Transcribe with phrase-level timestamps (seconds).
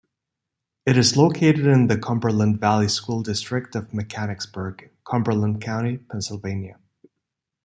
[0.83, 6.79] It is located in the Cumberland Valley School District of Mechanicsburg, Cumberland County, Pennsylvania.